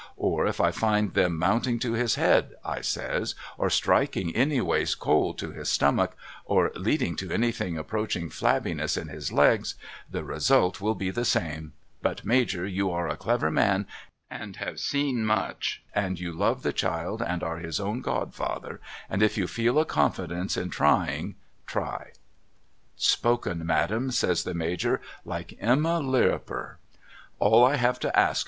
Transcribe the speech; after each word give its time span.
Or 0.17 0.47
if 0.47 0.59
I 0.59 0.71
find 0.71 1.13
them 1.13 1.37
mounting 1.37 1.77
to 1.81 1.93
his 1.93 2.15
head' 2.15 2.55
I 2.75 2.81
says,' 2.81 3.35
or 3.59 3.69
striking 3.69 4.33
anyAvays 4.33 4.97
cold 4.97 5.37
to 5.37 5.51
his 5.51 5.69
stomach 5.71 6.15
or 6.43 6.71
leading 6.73 7.15
to 7.17 7.29
anything 7.29 7.77
approaching 7.77 8.27
flabbiness 8.31 8.97
in 8.97 9.09
his 9.09 9.31
legs, 9.31 9.75
the 10.09 10.23
result 10.23 10.81
will 10.81 10.95
be 10.95 11.11
the 11.11 11.23
same, 11.23 11.73
but 12.01 12.25
Major 12.25 12.65
you 12.65 12.89
are 12.89 13.07
a 13.07 13.15
clever 13.15 13.51
man 13.51 13.85
and 14.27 14.55
have 14.55 14.79
seen 14.79 15.23
much 15.23 15.83
and 15.93 16.19
you 16.19 16.31
love 16.31 16.63
the 16.63 16.73
child 16.73 17.21
and 17.21 17.43
are 17.43 17.57
his 17.59 17.79
own 17.79 18.01
godfather, 18.01 18.81
and 19.07 19.21
if 19.21 19.37
you 19.37 19.45
feel 19.45 19.77
a 19.77 19.85
confidence 19.85 20.57
in 20.57 20.71
trying 20.71 21.35
try.'' 21.67 22.13
Spoken 22.95 23.63
Madam' 23.67 24.09
says 24.09 24.45
the 24.45 24.55
Major' 24.55 24.99
like 25.33 25.55
Emma 25.59 25.99
Lirriper. 26.01 26.77
All 27.37 27.63
I 27.63 27.75
have 27.75 27.99
to 27.99 28.19
ask. 28.19 28.39